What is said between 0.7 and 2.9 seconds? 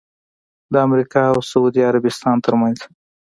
د امریکا اوسعودي عربستان ترمنځ